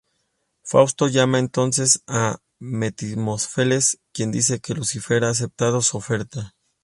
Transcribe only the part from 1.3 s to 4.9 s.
entonces a Mefistófeles quien dice que